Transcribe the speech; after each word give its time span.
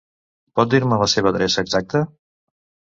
Pot 0.59 0.71
dir-me 0.71 0.99
la 1.03 1.09
seva 1.15 1.31
adreça 1.35 1.67
exacte? 1.69 2.05